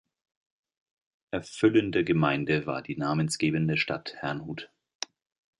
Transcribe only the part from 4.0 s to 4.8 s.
Herrnhut.